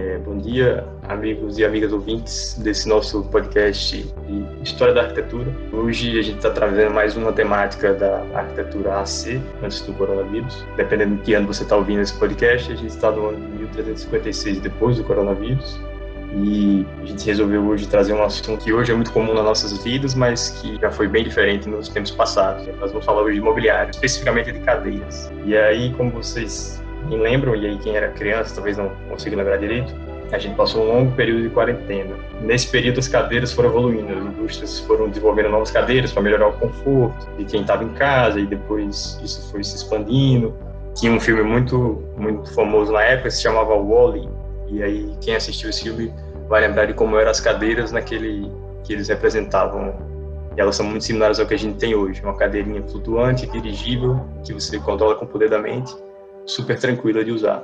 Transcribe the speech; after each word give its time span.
É, 0.00 0.16
bom 0.16 0.38
dia, 0.38 0.82
amigos 1.10 1.58
e 1.58 1.64
amigas 1.64 1.92
ouvintes 1.92 2.54
desse 2.58 2.88
nosso 2.88 3.22
podcast 3.24 4.02
de 4.26 4.62
História 4.62 4.94
da 4.94 5.02
Arquitetura. 5.02 5.54
Hoje 5.74 6.18
a 6.18 6.22
gente 6.22 6.36
está 6.36 6.48
trazendo 6.48 6.90
mais 6.94 7.18
uma 7.18 7.34
temática 7.34 7.92
da 7.92 8.24
arquitetura 8.34 8.98
AC, 8.98 9.38
antes 9.62 9.82
do 9.82 9.92
coronavírus. 9.92 10.64
Dependendo 10.74 11.16
de 11.16 11.22
que 11.22 11.34
ano 11.34 11.48
você 11.48 11.64
está 11.64 11.76
ouvindo 11.76 12.00
esse 12.00 12.18
podcast, 12.18 12.72
a 12.72 12.76
gente 12.76 12.88
está 12.88 13.10
no 13.10 13.28
ano 13.28 13.36
de 13.36 13.58
1356 13.58 14.60
depois 14.60 14.96
do 14.96 15.04
coronavírus. 15.04 15.78
E 16.32 16.86
a 17.02 17.04
gente 17.04 17.26
resolveu 17.26 17.62
hoje 17.66 17.86
trazer 17.86 18.14
um 18.14 18.22
assunto 18.22 18.64
que 18.64 18.72
hoje 18.72 18.92
é 18.92 18.94
muito 18.94 19.12
comum 19.12 19.34
nas 19.34 19.44
nossas 19.44 19.84
vidas, 19.84 20.14
mas 20.14 20.48
que 20.48 20.80
já 20.80 20.90
foi 20.90 21.08
bem 21.08 21.24
diferente 21.24 21.68
nos 21.68 21.90
tempos 21.90 22.12
passados. 22.12 22.66
Nós 22.78 22.90
vamos 22.90 23.04
falar 23.04 23.20
hoje 23.20 23.34
de 23.34 23.40
imobiliário, 23.40 23.90
especificamente 23.90 24.50
de 24.50 24.60
cadeiras. 24.60 25.30
E 25.44 25.54
aí, 25.54 25.92
como 25.92 26.10
vocês 26.12 26.80
me 27.06 27.16
lembram, 27.16 27.54
e 27.54 27.66
aí 27.66 27.78
quem 27.78 27.96
era 27.96 28.08
criança 28.08 28.54
talvez 28.54 28.76
não 28.76 28.90
consiga 29.08 29.36
lembrar 29.36 29.56
direito, 29.56 29.94
a 30.32 30.38
gente 30.38 30.54
passou 30.54 30.84
um 30.84 30.86
longo 30.86 31.12
período 31.12 31.42
de 31.42 31.48
quarentena. 31.48 32.14
Nesse 32.40 32.68
período, 32.68 33.00
as 33.00 33.08
cadeiras 33.08 33.52
foram 33.52 33.70
evoluindo, 33.70 34.12
as 34.12 34.24
indústrias 34.24 34.78
foram 34.80 35.08
desenvolvendo 35.08 35.48
novas 35.48 35.70
cadeiras 35.70 36.12
para 36.12 36.22
melhorar 36.22 36.48
o 36.48 36.52
conforto 36.52 37.26
de 37.36 37.44
quem 37.44 37.62
estava 37.62 37.82
em 37.82 37.88
casa, 37.90 38.38
e 38.38 38.46
depois 38.46 39.18
isso 39.22 39.50
foi 39.50 39.64
se 39.64 39.76
expandindo. 39.76 40.54
Tinha 40.94 41.12
um 41.12 41.20
filme 41.20 41.42
muito, 41.42 42.02
muito 42.16 42.52
famoso 42.54 42.92
na 42.92 43.02
época, 43.02 43.30
se 43.30 43.42
chamava 43.42 43.74
Wall-E, 43.74 44.28
e 44.68 44.82
aí 44.82 45.16
quem 45.20 45.34
assistiu 45.34 45.70
esse 45.70 45.82
filme 45.82 46.12
vai 46.48 46.60
lembrar 46.60 46.86
de 46.86 46.94
como 46.94 47.16
eram 47.16 47.30
as 47.30 47.40
cadeiras 47.40 47.90
naquele 47.90 48.50
que 48.84 48.92
eles 48.92 49.08
representavam. 49.08 49.94
E 50.56 50.60
elas 50.60 50.76
são 50.76 50.84
muito 50.84 51.04
similares 51.04 51.38
ao 51.38 51.46
que 51.46 51.54
a 51.54 51.58
gente 51.58 51.78
tem 51.78 51.94
hoje, 51.94 52.20
uma 52.22 52.34
cadeirinha 52.34 52.82
flutuante, 52.82 53.46
dirigível, 53.46 54.20
que 54.44 54.52
você 54.52 54.78
controla 54.78 55.14
com 55.14 55.24
o 55.24 55.28
poder 55.28 55.48
da 55.48 55.58
mente, 55.58 55.94
super 56.50 56.78
tranquila 56.78 57.24
de 57.24 57.32
usar. 57.32 57.62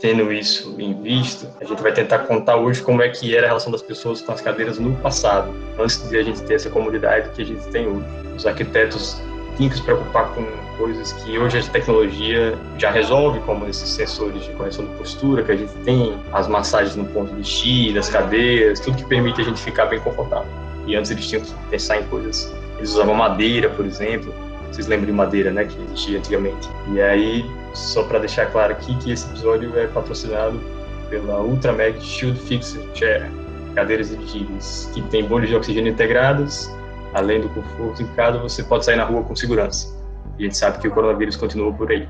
Tendo 0.00 0.32
isso 0.32 0.74
em 0.78 1.00
vista, 1.02 1.50
a 1.60 1.64
gente 1.64 1.82
vai 1.82 1.92
tentar 1.92 2.20
contar 2.20 2.56
hoje 2.56 2.82
como 2.82 3.02
é 3.02 3.08
que 3.08 3.36
era 3.36 3.46
a 3.46 3.48
relação 3.48 3.70
das 3.70 3.82
pessoas 3.82 4.22
com 4.22 4.32
as 4.32 4.40
cadeiras 4.40 4.78
no 4.78 4.96
passado, 4.96 5.52
antes 5.78 6.08
de 6.08 6.16
a 6.16 6.22
gente 6.22 6.42
ter 6.42 6.54
essa 6.54 6.70
comunidade 6.70 7.28
que 7.30 7.42
a 7.42 7.44
gente 7.44 7.66
tem 7.68 7.86
hoje. 7.86 8.06
Os 8.34 8.46
arquitetos 8.46 9.20
tinham 9.56 9.68
que 9.68 9.76
se 9.76 9.82
preocupar 9.82 10.32
com 10.34 10.46
coisas 10.78 11.12
que 11.12 11.38
hoje 11.38 11.58
a 11.58 11.62
tecnologia 11.64 12.56
já 12.78 12.90
resolve, 12.90 13.40
como 13.40 13.66
esses 13.66 13.90
sensores 13.90 14.42
de 14.44 14.50
correção 14.52 14.86
de 14.86 14.94
postura 14.96 15.42
que 15.42 15.52
a 15.52 15.56
gente 15.56 15.72
tem, 15.84 16.18
as 16.32 16.48
massagens 16.48 16.96
no 16.96 17.04
ponto 17.04 17.34
de 17.34 17.44
X, 17.44 17.92
das 17.92 18.08
cadeiras, 18.08 18.80
tudo 18.80 18.96
que 18.96 19.04
permite 19.04 19.42
a 19.42 19.44
gente 19.44 19.60
ficar 19.60 19.86
bem 19.86 20.00
confortável. 20.00 20.48
E 20.86 20.96
antes 20.96 21.10
eles 21.10 21.26
tinham 21.28 21.44
que 21.44 21.52
pensar 21.68 22.00
em 22.00 22.04
coisas, 22.04 22.50
eles 22.78 22.92
usavam 22.92 23.14
madeira, 23.14 23.68
por 23.68 23.84
exemplo, 23.84 24.32
vocês 24.70 24.86
lembram 24.86 25.06
de 25.06 25.12
madeira, 25.12 25.50
né, 25.50 25.64
que 25.64 25.80
existia 25.82 26.18
antigamente. 26.18 26.68
E 26.92 27.00
aí, 27.00 27.44
só 27.74 28.04
para 28.04 28.20
deixar 28.20 28.46
claro 28.46 28.72
aqui 28.72 28.96
que 28.98 29.10
esse 29.10 29.28
episódio 29.28 29.76
é 29.78 29.86
patrocinado 29.86 30.60
pela 31.08 31.40
Ultramag 31.40 32.00
Shield 32.00 32.38
Fixer 32.40 32.82
Chair, 32.94 33.30
cadeiras 33.74 34.10
dirigíveis, 34.10 34.90
que 34.94 35.02
tem 35.02 35.24
bolhas 35.24 35.48
de 35.48 35.56
oxigênio 35.56 35.92
integradas, 35.92 36.72
além 37.14 37.40
do 37.40 37.48
conforto 37.48 38.02
em 38.02 38.06
casa, 38.14 38.38
você 38.38 38.62
pode 38.62 38.84
sair 38.84 38.96
na 38.96 39.04
rua 39.04 39.22
com 39.24 39.34
segurança. 39.34 39.98
E 40.38 40.42
a 40.42 40.44
gente 40.44 40.56
sabe 40.56 40.78
que 40.78 40.88
o 40.88 40.90
coronavírus 40.90 41.36
continua 41.36 41.72
por 41.72 41.90
aí. 41.90 42.08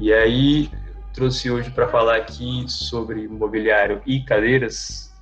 E 0.00 0.12
aí, 0.12 0.70
trouxe 1.12 1.50
hoje 1.50 1.70
para 1.70 1.86
falar 1.86 2.16
aqui 2.16 2.64
sobre 2.66 3.28
mobiliário 3.28 4.00
e 4.06 4.24
cadeiras 4.24 5.12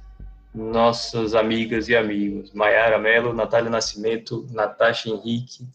nossas 0.55 1.35
amigas 1.35 1.89
e 1.89 1.97
amigos, 1.97 2.53
Maiara 2.53 2.99
Mello, 2.99 3.33
Natália 3.33 3.71
Nascimento, 3.71 4.47
Natasha 4.51 5.09
Henrique, 5.09 5.69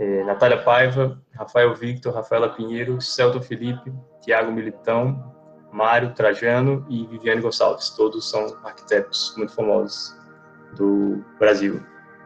eh, 0.00 0.24
Natália 0.24 0.60
Paiva, 0.62 1.20
Rafael 1.34 1.72
Victor, 1.74 2.12
Rafaela 2.12 2.48
Pinheiro, 2.48 3.00
Celto 3.00 3.40
Felipe, 3.40 3.92
Tiago 4.20 4.50
Militão, 4.50 5.32
Mário 5.72 6.12
Trajano 6.14 6.84
e 6.88 7.06
Viviane 7.06 7.40
Gonçalves. 7.40 7.90
Todos 7.90 8.28
são 8.28 8.56
arquitetos 8.64 9.32
muito 9.36 9.54
famosos 9.54 10.18
do 10.76 11.24
Brasil 11.38 11.80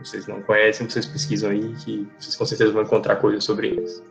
vocês 0.05 0.27
não 0.27 0.43
conhecem, 0.43 0.89
vocês 0.89 1.07
pesquisam 1.07 1.51
aí 1.51 1.75
que 1.77 2.09
vocês 2.19 2.37
com 2.37 2.45
certeza 2.45 2.73
vão 2.73 2.83
encontrar 2.83 3.17
coisas 3.17 3.45
sobre 3.45 3.69
eles. 3.69 4.03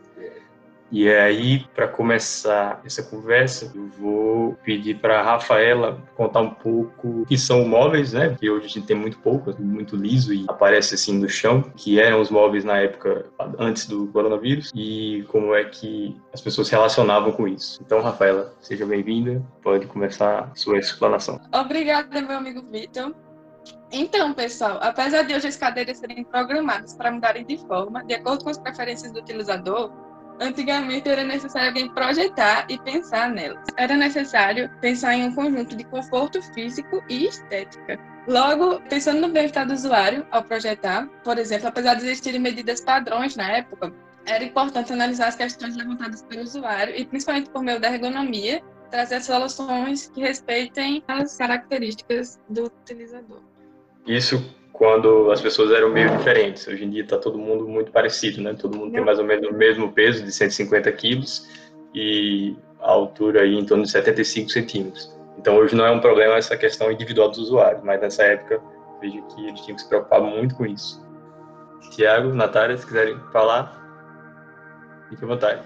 E 0.90 1.08
aí, 1.08 1.66
para 1.74 1.88
começar 1.88 2.80
essa 2.84 3.02
conversa, 3.02 3.72
eu 3.74 3.88
vou 3.98 4.54
pedir 4.64 4.98
para 4.98 5.20
a 5.20 5.22
Rafaela 5.22 6.00
contar 6.14 6.40
um 6.40 6.50
pouco 6.50 7.22
o 7.22 7.26
que 7.26 7.36
são 7.36 7.66
móveis, 7.66 8.12
né? 8.12 8.28
Porque 8.28 8.48
hoje 8.48 8.66
a 8.66 8.68
gente 8.68 8.86
tem 8.86 8.96
muito 8.96 9.18
pouco, 9.18 9.54
muito 9.58 9.96
liso 9.96 10.32
e 10.32 10.44
aparece 10.48 10.94
assim 10.94 11.18
no 11.18 11.28
chão, 11.28 11.62
que 11.76 11.98
eram 11.98 12.20
os 12.20 12.30
móveis 12.30 12.64
na 12.64 12.78
época 12.78 13.26
antes 13.58 13.86
do 13.86 14.06
coronavírus 14.08 14.70
e 14.74 15.24
como 15.28 15.54
é 15.54 15.64
que 15.64 16.16
as 16.32 16.40
pessoas 16.40 16.68
se 16.68 16.74
relacionavam 16.74 17.32
com 17.32 17.48
isso. 17.48 17.80
Então, 17.84 18.00
Rafaela, 18.00 18.54
seja 18.60 18.86
bem-vinda, 18.86 19.42
pode 19.62 19.86
começar 19.86 20.50
a 20.52 20.54
sua 20.54 20.78
explanação. 20.78 21.40
Obrigada, 21.52 22.20
meu 22.22 22.36
amigo 22.36 22.62
Vitor. 22.70 23.14
Então, 23.90 24.32
pessoal, 24.32 24.78
apesar 24.82 25.22
de 25.22 25.34
hoje 25.34 25.46
as 25.46 25.56
cadeiras 25.56 25.98
serem 25.98 26.24
programadas 26.24 26.94
para 26.94 27.10
mudarem 27.12 27.44
de 27.44 27.58
forma, 27.58 28.04
de 28.04 28.14
acordo 28.14 28.44
com 28.44 28.50
as 28.50 28.58
preferências 28.58 29.12
do 29.12 29.20
utilizador, 29.20 29.90
antigamente 30.40 31.08
era 31.08 31.24
necessário 31.24 31.68
alguém 31.68 31.88
projetar 31.92 32.66
e 32.68 32.78
pensar 32.78 33.30
nelas. 33.30 33.64
Era 33.76 33.96
necessário 33.96 34.70
pensar 34.80 35.14
em 35.14 35.24
um 35.24 35.34
conjunto 35.34 35.76
de 35.76 35.84
conforto 35.84 36.42
físico 36.54 37.02
e 37.08 37.26
estética. 37.26 37.98
Logo, 38.26 38.80
pensando 38.88 39.20
no 39.20 39.28
bem-estar 39.28 39.66
do 39.66 39.74
usuário 39.74 40.26
ao 40.30 40.42
projetar, 40.42 41.06
por 41.22 41.38
exemplo, 41.38 41.68
apesar 41.68 41.94
de 41.94 42.06
existirem 42.06 42.40
medidas 42.40 42.80
padrões 42.80 43.36
na 43.36 43.50
época, 43.50 43.92
era 44.26 44.42
importante 44.42 44.92
analisar 44.92 45.28
as 45.28 45.36
questões 45.36 45.76
levantadas 45.76 46.22
pelo 46.22 46.42
usuário 46.42 46.94
e, 46.96 47.04
principalmente 47.04 47.50
por 47.50 47.62
meio 47.62 47.78
da 47.78 47.92
ergonomia, 47.92 48.62
trazer 48.90 49.20
soluções 49.22 50.08
que 50.08 50.20
respeitem 50.20 51.04
as 51.06 51.36
características 51.36 52.40
do 52.48 52.64
utilizador. 52.64 53.42
Isso 54.06 54.42
quando 54.74 55.30
as 55.30 55.40
pessoas 55.40 55.70
eram 55.70 55.88
meio 55.88 56.10
diferentes. 56.18 56.66
Hoje 56.66 56.84
em 56.84 56.90
dia 56.90 57.04
está 57.04 57.16
todo 57.16 57.38
mundo 57.38 57.66
muito 57.66 57.92
parecido, 57.92 58.42
né? 58.42 58.54
Todo 58.54 58.76
mundo 58.76 58.92
tem 58.92 59.04
mais 59.04 59.18
ou 59.20 59.24
menos 59.24 59.48
o 59.48 59.54
mesmo 59.54 59.90
peso 59.92 60.24
de 60.24 60.32
150 60.32 60.90
quilos 60.92 61.48
e 61.94 62.56
a 62.80 62.90
altura 62.90 63.42
aí 63.42 63.54
em 63.54 63.64
torno 63.64 63.84
de 63.84 63.90
75 63.90 64.50
centímetros. 64.50 65.16
Então 65.38 65.56
hoje 65.56 65.76
não 65.76 65.86
é 65.86 65.90
um 65.92 66.00
problema 66.00 66.34
essa 66.34 66.56
questão 66.56 66.90
individual 66.90 67.28
dos 67.28 67.38
usuários, 67.38 67.84
mas 67.84 68.00
nessa 68.00 68.24
época 68.24 68.60
vejo 69.00 69.22
que 69.28 69.46
eles 69.46 69.60
tinham 69.60 69.76
que 69.76 69.82
se 69.82 69.88
preocupar 69.88 70.20
muito 70.20 70.56
com 70.56 70.66
isso. 70.66 71.00
Tiago, 71.92 72.34
Natália, 72.34 72.76
se 72.76 72.84
quiserem 72.84 73.16
falar, 73.32 73.80
fique 75.08 75.24
à 75.24 75.28
vontade. 75.28 75.62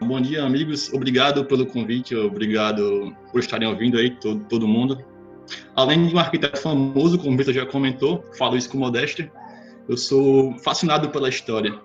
Bom 0.00 0.20
dia, 0.20 0.44
amigos. 0.44 0.92
Obrigado 0.92 1.44
pelo 1.46 1.66
convite, 1.66 2.14
obrigado 2.14 3.12
por 3.32 3.40
estarem 3.40 3.66
ouvindo 3.66 3.98
aí, 3.98 4.10
todo, 4.10 4.44
todo 4.44 4.68
mundo. 4.68 5.04
Além 5.74 6.06
de 6.06 6.14
um 6.14 6.18
arquiteto 6.18 6.60
famoso, 6.60 7.18
como 7.18 7.38
o 7.38 7.52
já 7.52 7.66
comentou, 7.66 8.24
falo 8.36 8.56
isso 8.56 8.70
com 8.70 8.78
modéstia, 8.78 9.30
eu 9.88 9.96
sou 9.96 10.56
fascinado 10.58 11.08
pela 11.10 11.28
história. 11.28 11.78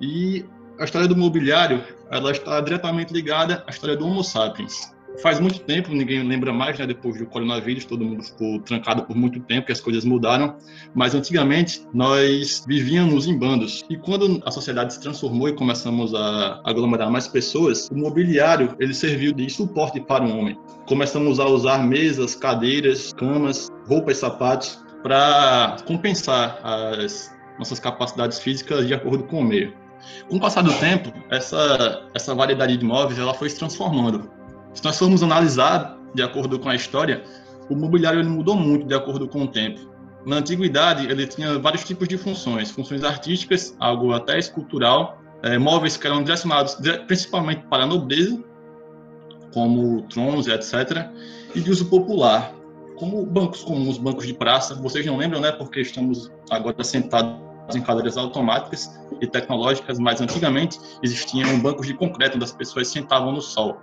E 0.00 0.44
a 0.78 0.84
história 0.84 1.06
do 1.06 1.16
mobiliário, 1.16 1.82
ela 2.10 2.30
está 2.30 2.60
diretamente 2.60 3.12
ligada 3.12 3.62
à 3.66 3.70
história 3.70 3.96
do 3.96 4.06
Homo 4.06 4.24
sapiens. 4.24 4.94
Faz 5.22 5.38
muito 5.38 5.60
tempo, 5.60 5.94
ninguém 5.94 6.22
lembra 6.22 6.52
mais, 6.52 6.78
né, 6.78 6.86
depois 6.86 7.18
do 7.18 7.26
coronavírus, 7.26 7.84
todo 7.84 8.04
mundo 8.04 8.22
ficou 8.22 8.60
trancado 8.60 9.04
por 9.04 9.16
muito 9.16 9.38
tempo, 9.40 9.66
que 9.66 9.72
as 9.72 9.80
coisas 9.80 10.04
mudaram, 10.04 10.56
mas 10.94 11.14
antigamente 11.14 11.82
nós 11.94 12.64
vivíamos 12.66 13.26
em 13.26 13.38
bandos. 13.38 13.84
E 13.88 13.96
quando 13.96 14.42
a 14.44 14.50
sociedade 14.50 14.92
se 14.92 15.00
transformou 15.00 15.48
e 15.48 15.54
começamos 15.54 16.14
a 16.14 16.60
aglomerar 16.64 17.10
mais 17.10 17.28
pessoas, 17.28 17.88
o 17.90 17.96
mobiliário, 17.96 18.74
ele 18.78 18.92
serviu 18.92 19.32
de 19.32 19.48
suporte 19.48 20.00
para 20.00 20.24
o 20.24 20.36
homem. 20.36 20.58
Começamos 20.86 21.38
a 21.38 21.46
usar 21.46 21.78
mesas, 21.78 22.34
cadeiras, 22.34 23.12
camas, 23.12 23.70
roupas, 23.86 24.18
sapatos 24.18 24.84
para 25.02 25.76
compensar 25.86 26.58
as 26.62 27.32
nossas 27.58 27.78
capacidades 27.78 28.40
físicas 28.40 28.86
de 28.86 28.94
acordo 28.94 29.24
com 29.24 29.40
o 29.40 29.44
meio. 29.44 29.72
Com 30.28 30.36
o 30.36 30.40
passar 30.40 30.62
do 30.62 30.72
tempo, 30.74 31.12
essa, 31.30 32.02
essa 32.14 32.34
variedade 32.34 32.76
de 32.76 32.84
móveis 32.84 33.18
ela 33.18 33.32
foi 33.32 33.48
se 33.48 33.58
transformando. 33.58 34.30
Se 34.74 34.84
nós 34.84 34.98
formos 34.98 35.22
analisar 35.22 35.96
de 36.14 36.22
acordo 36.22 36.58
com 36.58 36.68
a 36.68 36.74
história, 36.74 37.24
o 37.70 37.74
mobiliário 37.74 38.20
ele 38.20 38.28
mudou 38.28 38.56
muito 38.56 38.86
de 38.86 38.94
acordo 38.94 39.26
com 39.28 39.44
o 39.44 39.48
tempo. 39.48 39.80
Na 40.26 40.36
antiguidade, 40.36 41.06
ele 41.06 41.26
tinha 41.26 41.58
vários 41.58 41.84
tipos 41.84 42.08
de 42.08 42.16
funções, 42.16 42.70
funções 42.70 43.04
artísticas, 43.04 43.76
algo 43.78 44.12
até 44.12 44.38
escultural, 44.38 45.20
é, 45.42 45.58
móveis 45.58 45.96
que 45.96 46.06
eram 46.06 46.22
direcionados 46.22 46.78
principalmente 47.06 47.62
para 47.68 47.84
a 47.84 47.86
nobreza, 47.86 48.42
como 49.52 50.02
tronos, 50.02 50.48
etc., 50.48 51.08
e 51.54 51.60
de 51.60 51.70
uso 51.70 51.86
popular, 51.86 52.52
como 52.96 53.24
bancos 53.24 53.62
comuns, 53.62 53.98
bancos 53.98 54.26
de 54.26 54.34
praça. 54.34 54.74
Vocês 54.74 55.04
não 55.06 55.16
lembram, 55.16 55.40
né? 55.40 55.52
Porque 55.52 55.80
estamos 55.80 56.32
agora 56.50 56.82
sentados 56.82 57.36
em 57.74 57.80
cadeiras 57.80 58.16
automáticas 58.16 58.90
e 59.20 59.26
tecnológicas, 59.26 59.98
mas 59.98 60.20
antigamente 60.20 60.78
existiam 61.02 61.58
bancos 61.60 61.86
de 61.86 61.94
concreto 61.94 62.36
onde 62.36 62.44
as 62.44 62.52
pessoas 62.52 62.88
sentavam 62.88 63.30
no 63.30 63.40
sol. 63.40 63.78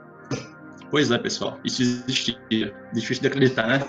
Pois 0.91 1.09
é, 1.09 1.17
pessoal, 1.17 1.57
isso 1.63 1.81
existia. 1.81 2.73
Difícil 2.93 3.21
de 3.21 3.27
acreditar, 3.27 3.65
né? 3.65 3.81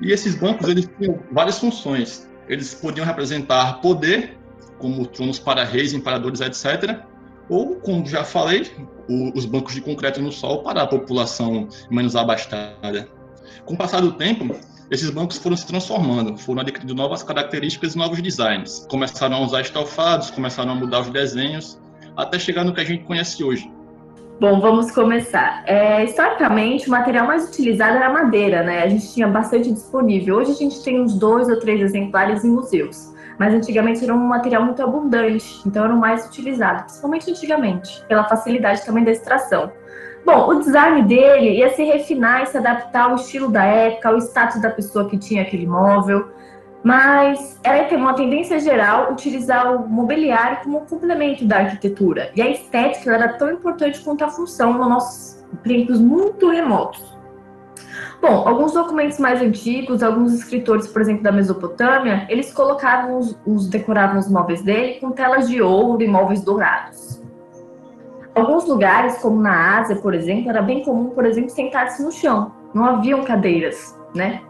E 0.00 0.10
esses 0.10 0.34
bancos, 0.34 0.68
eles 0.68 0.90
tinham 0.98 1.20
várias 1.30 1.58
funções. 1.58 2.28
Eles 2.48 2.74
podiam 2.74 3.06
representar 3.06 3.80
poder, 3.80 4.36
como 4.78 5.06
tronos 5.06 5.38
para 5.38 5.64
reis, 5.64 5.92
imperadores, 5.92 6.40
etc. 6.40 7.00
ou, 7.48 7.76
como 7.76 8.04
já 8.06 8.24
falei, 8.24 8.70
o, 9.08 9.38
os 9.38 9.44
bancos 9.44 9.74
de 9.74 9.80
concreto 9.80 10.20
no 10.20 10.32
sol 10.32 10.62
para 10.62 10.82
a 10.82 10.86
população 10.86 11.68
menos 11.90 12.16
abastada. 12.16 13.08
Com 13.64 13.74
o 13.74 13.76
passar 13.76 14.00
do 14.00 14.12
tempo, 14.12 14.54
esses 14.90 15.10
bancos 15.10 15.38
foram 15.38 15.56
se 15.56 15.66
transformando, 15.66 16.36
foram 16.38 16.62
adquirindo 16.62 16.94
novas 16.94 17.22
características 17.22 17.94
e 17.94 17.98
novos 17.98 18.20
designs. 18.20 18.86
Começaram 18.90 19.36
a 19.36 19.40
usar 19.40 19.60
estofados, 19.60 20.30
começaram 20.30 20.72
a 20.72 20.74
mudar 20.74 21.00
os 21.00 21.10
desenhos, 21.10 21.78
até 22.16 22.38
chegar 22.38 22.64
no 22.64 22.74
que 22.74 22.80
a 22.80 22.84
gente 22.84 23.04
conhece 23.04 23.44
hoje. 23.44 23.70
Bom, 24.40 24.60
vamos 24.60 24.92
começar. 24.92 25.64
É, 25.66 26.04
historicamente, 26.04 26.86
o 26.86 26.92
material 26.92 27.26
mais 27.26 27.48
utilizado 27.48 27.96
era 27.96 28.08
madeira, 28.08 28.62
né? 28.62 28.84
A 28.84 28.88
gente 28.88 29.12
tinha 29.12 29.26
bastante 29.26 29.72
disponível. 29.72 30.36
Hoje 30.36 30.52
a 30.52 30.54
gente 30.54 30.80
tem 30.84 31.00
uns 31.00 31.18
dois 31.18 31.48
ou 31.48 31.58
três 31.58 31.80
exemplares 31.80 32.44
em 32.44 32.50
museus. 32.50 33.12
Mas 33.36 33.52
antigamente 33.52 34.04
era 34.04 34.14
um 34.14 34.28
material 34.28 34.64
muito 34.64 34.80
abundante, 34.80 35.60
então 35.66 35.84
era 35.84 35.92
o 35.92 35.98
mais 35.98 36.24
utilizado, 36.24 36.84
principalmente 36.84 37.30
antigamente, 37.30 38.04
pela 38.06 38.28
facilidade 38.28 38.86
também 38.86 39.02
da 39.02 39.10
extração. 39.10 39.72
Bom, 40.24 40.50
o 40.50 40.60
design 40.60 41.02
dele 41.02 41.58
ia 41.58 41.70
se 41.74 41.82
refinar 41.82 42.42
e 42.42 42.46
se 42.46 42.58
adaptar 42.58 43.10
ao 43.10 43.16
estilo 43.16 43.48
da 43.48 43.64
época, 43.64 44.08
ao 44.08 44.18
status 44.18 44.62
da 44.62 44.70
pessoa 44.70 45.08
que 45.08 45.18
tinha 45.18 45.42
aquele 45.42 45.66
móvel, 45.66 46.28
mas 46.82 47.58
era 47.62 47.84
ter 47.84 47.96
uma 47.96 48.14
tendência 48.14 48.58
geral 48.60 49.12
utilizar 49.12 49.74
o 49.74 49.88
mobiliário 49.88 50.58
como 50.62 50.80
complemento 50.82 51.44
da 51.44 51.58
arquitetura. 51.58 52.30
E 52.34 52.42
a 52.42 52.50
estética 52.50 53.12
era 53.12 53.32
tão 53.34 53.50
importante 53.50 54.00
quanto 54.00 54.24
a 54.24 54.28
função 54.28 54.72
nos 54.74 54.88
nossos 54.88 55.44
tempos 55.64 56.00
muito 56.00 56.48
remotos. 56.50 57.18
Bom, 58.20 58.48
alguns 58.48 58.72
documentos 58.72 59.18
mais 59.18 59.40
antigos, 59.40 60.02
alguns 60.02 60.34
escritores, 60.34 60.88
por 60.88 61.00
exemplo, 61.00 61.22
da 61.22 61.30
Mesopotâmia, 61.30 62.26
eles 62.28 62.52
colocavam 62.52 63.18
os, 63.18 63.38
os 63.46 63.68
decoravam 63.68 64.18
os 64.18 64.28
móveis 64.28 64.60
dele 64.60 64.94
com 64.94 65.12
telas 65.12 65.48
de 65.48 65.62
ouro 65.62 66.02
e 66.02 66.08
móveis 66.08 66.42
dourados. 66.42 67.22
Alguns 68.34 68.66
lugares, 68.66 69.18
como 69.18 69.40
na 69.40 69.78
Ásia, 69.78 69.96
por 69.96 70.14
exemplo, 70.14 70.50
era 70.50 70.62
bem 70.62 70.82
comum, 70.82 71.10
por 71.10 71.24
exemplo, 71.24 71.50
sentar-se 71.50 72.02
no 72.02 72.10
chão. 72.10 72.52
Não 72.74 72.84
haviam 72.84 73.24
cadeiras, 73.24 73.96
né? 74.14 74.42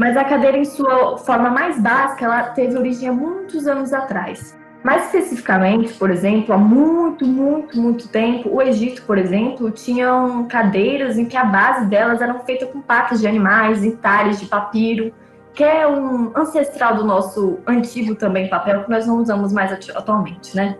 Mas 0.00 0.16
a 0.16 0.24
cadeira, 0.24 0.56
em 0.56 0.64
sua 0.64 1.18
forma 1.18 1.50
mais 1.50 1.78
básica, 1.78 2.24
ela 2.24 2.44
teve 2.44 2.74
origem 2.74 3.10
há 3.10 3.12
muitos 3.12 3.66
anos 3.66 3.92
atrás. 3.92 4.58
Mais 4.82 5.04
especificamente, 5.04 5.92
por 5.92 6.10
exemplo, 6.10 6.54
há 6.54 6.56
muito, 6.56 7.26
muito, 7.26 7.78
muito 7.78 8.08
tempo, 8.08 8.48
o 8.48 8.62
Egito, 8.62 9.02
por 9.02 9.18
exemplo, 9.18 9.70
tinham 9.70 10.48
cadeiras 10.48 11.18
em 11.18 11.26
que 11.26 11.36
a 11.36 11.44
base 11.44 11.84
delas 11.84 12.22
eram 12.22 12.40
feitas 12.40 12.70
com 12.70 12.80
patas 12.80 13.20
de 13.20 13.26
animais, 13.26 13.84
entalhes 13.84 14.40
de 14.40 14.46
papiro, 14.46 15.12
que 15.52 15.62
é 15.62 15.86
um 15.86 16.32
ancestral 16.34 16.94
do 16.94 17.04
nosso 17.04 17.58
antigo 17.66 18.14
também 18.14 18.48
papel, 18.48 18.84
que 18.84 18.90
nós 18.90 19.06
não 19.06 19.18
usamos 19.18 19.52
mais 19.52 19.70
atualmente, 19.94 20.56
né? 20.56 20.78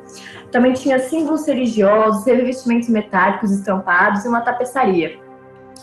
Também 0.50 0.72
tinha 0.72 0.99
símbolos 0.99 1.46
religiosos, 1.46 2.25
revestimentos 2.25 2.88
metálicos 2.88 3.50
estampados 3.50 4.25
e 4.25 4.28
uma 4.28 4.40
tapeçaria. 4.40 5.19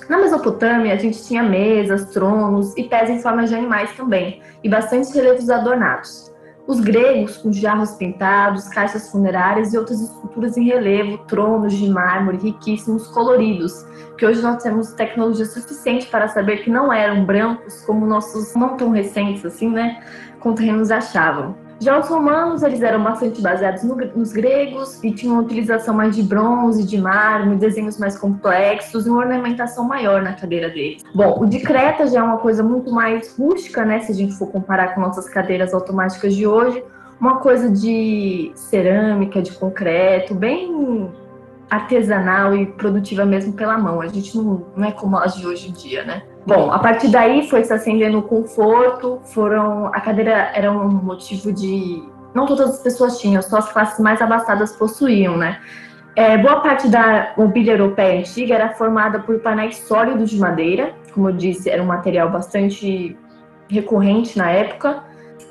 Na 0.09 0.17
Mesopotâmia, 0.17 0.93
a 0.93 0.97
gente 0.97 1.21
tinha 1.23 1.43
mesas, 1.43 2.05
tronos 2.13 2.75
e 2.77 2.83
pés 2.83 3.09
em 3.09 3.19
forma 3.19 3.45
de 3.45 3.53
animais 3.53 3.91
também, 3.95 4.41
e 4.63 4.69
bastante 4.69 5.13
relevos 5.13 5.49
adornados. 5.49 6.31
Os 6.65 6.81
gregos, 6.81 7.37
com 7.37 7.51
jarros 7.51 7.91
pintados, 7.91 8.67
caixas 8.67 9.09
funerárias 9.09 9.73
e 9.73 9.77
outras 9.77 10.01
esculturas 10.01 10.57
em 10.57 10.65
relevo, 10.65 11.17
tronos 11.19 11.73
de 11.73 11.89
mármore 11.89 12.37
riquíssimos, 12.37 13.07
coloridos, 13.07 13.85
que 14.17 14.25
hoje 14.25 14.41
nós 14.41 14.61
temos 14.61 14.91
tecnologia 14.93 15.45
suficiente 15.45 16.07
para 16.07 16.27
saber 16.27 16.63
que 16.63 16.69
não 16.69 16.91
eram 16.91 17.23
brancos 17.23 17.85
como 17.85 18.05
nossos 18.05 18.53
não 18.53 18.75
tão 18.75 18.89
recentes 18.89 19.45
assim, 19.45 19.69
né, 19.69 20.03
conterrâneos 20.39 20.91
achavam. 20.91 21.55
Já 21.79 21.99
os 21.99 22.07
romanos, 22.07 22.63
eles 22.63 22.81
eram 22.81 23.03
bastante 23.03 23.41
baseados 23.41 23.83
no, 23.83 23.95
nos 23.95 24.31
gregos 24.31 25.03
e 25.03 25.11
tinham 25.11 25.35
uma 25.35 25.43
utilização 25.43 25.93
mais 25.93 26.15
de 26.15 26.23
bronze, 26.23 26.83
de 26.83 26.97
mármore, 26.97 27.57
desenhos 27.57 27.97
mais 27.99 28.17
complexos 28.17 29.05
e 29.05 29.09
uma 29.09 29.19
ornamentação 29.19 29.83
maior 29.83 30.21
na 30.21 30.33
cadeira 30.33 30.69
deles. 30.69 31.03
Bom, 31.13 31.39
o 31.39 31.45
de 31.45 31.59
Creta 31.59 32.07
já 32.07 32.19
é 32.19 32.23
uma 32.23 32.37
coisa 32.37 32.63
muito 32.63 32.91
mais 32.91 33.37
rústica, 33.37 33.85
né, 33.85 33.99
se 33.99 34.11
a 34.11 34.15
gente 34.15 34.33
for 34.33 34.47
comparar 34.47 34.95
com 34.95 35.01
nossas 35.01 35.29
cadeiras 35.29 35.73
automáticas 35.73 36.35
de 36.35 36.47
hoje, 36.47 36.83
uma 37.19 37.37
coisa 37.37 37.69
de 37.69 38.51
cerâmica, 38.55 39.41
de 39.41 39.51
concreto, 39.51 40.33
bem 40.33 41.11
artesanal 41.69 42.55
e 42.55 42.65
produtiva 42.65 43.25
mesmo 43.25 43.53
pela 43.53 43.77
mão. 43.77 44.01
A 44.01 44.07
gente 44.07 44.35
não, 44.37 44.65
não 44.75 44.87
é 44.87 44.91
como 44.91 45.17
as 45.17 45.35
de 45.35 45.45
hoje 45.45 45.69
em 45.69 45.73
dia, 45.73 46.03
né? 46.03 46.23
Bom, 46.47 46.71
a 46.71 46.79
partir 46.79 47.09
daí 47.09 47.45
foi 47.49 47.65
se 47.65 47.73
acendendo 47.73 48.19
o 48.19 48.23
conforto, 48.23 49.19
foram 49.25 49.87
a 49.87 49.99
cadeira 49.99 50.49
era 50.55 50.71
um 50.71 50.87
motivo 50.87 51.51
de 51.51 52.01
não 52.33 52.45
todas 52.45 52.69
as 52.69 52.79
pessoas 52.79 53.19
tinham, 53.19 53.41
só 53.41 53.57
as 53.57 53.69
classes 53.69 53.99
mais 53.99 54.21
abastadas 54.21 54.71
possuíam, 54.71 55.35
né? 55.35 55.59
É, 56.15 56.37
boa 56.37 56.61
parte 56.61 56.87
da 56.87 57.33
mobília 57.37 57.73
europeia 57.73 58.21
antiga 58.21 58.55
era 58.55 58.69
formada 58.69 59.19
por 59.19 59.39
painéis 59.39 59.79
sólidos 59.79 60.29
de 60.29 60.39
madeira, 60.39 60.95
como 61.13 61.27
eu 61.27 61.33
disse, 61.33 61.69
era 61.69 61.83
um 61.83 61.85
material 61.85 62.29
bastante 62.29 63.17
recorrente 63.69 64.37
na 64.37 64.49
época. 64.49 65.03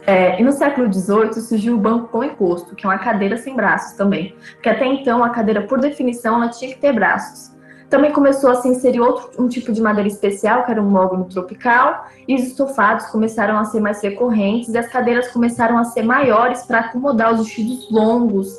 É, 0.06 0.40
e 0.40 0.42
no 0.42 0.52
século 0.52 0.90
XVIII 0.90 1.34
surgiu 1.42 1.74
o 1.74 1.78
banco 1.78 2.08
com 2.08 2.24
encosto, 2.24 2.74
que 2.74 2.86
é 2.86 2.88
uma 2.88 2.98
cadeira 2.98 3.36
sem 3.36 3.54
braços 3.54 3.98
também, 3.98 4.34
porque 4.52 4.70
até 4.70 4.86
então 4.86 5.22
a 5.22 5.28
cadeira, 5.28 5.60
por 5.60 5.78
definição, 5.78 6.36
ela 6.36 6.48
tinha 6.48 6.72
que 6.72 6.80
ter 6.80 6.94
braços. 6.94 7.54
Também 7.88 8.12
começou 8.12 8.50
a 8.50 8.56
se 8.56 8.68
inserir 8.68 9.00
outro 9.00 9.30
um 9.40 9.48
tipo 9.48 9.72
de 9.72 9.80
madeira 9.80 10.08
especial, 10.08 10.64
que 10.64 10.70
era 10.72 10.82
um 10.82 10.90
mogno 10.90 11.24
tropical, 11.24 12.06
e 12.26 12.34
os 12.34 12.42
estofados 12.42 13.06
começaram 13.06 13.58
a 13.58 13.64
ser 13.64 13.80
mais 13.80 14.02
recorrentes 14.02 14.74
e 14.74 14.78
as 14.78 14.88
cadeiras 14.88 15.28
começaram 15.28 15.78
a 15.78 15.84
ser 15.84 16.02
maiores 16.02 16.62
para 16.62 16.80
acomodar 16.80 17.32
os 17.32 17.40
vestidos 17.40 17.90
longos 17.90 18.52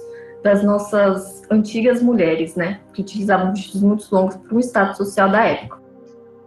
das 0.43 0.63
nossas 0.63 1.43
antigas 1.49 2.01
mulheres, 2.01 2.55
né? 2.55 2.79
Que 2.93 3.01
utilizavam 3.01 3.51
vestidos 3.51 3.81
muito 3.81 4.07
longos 4.11 4.37
para 4.37 4.55
o 4.55 4.59
status 4.59 4.97
social 4.97 5.29
da 5.29 5.43
época. 5.43 5.77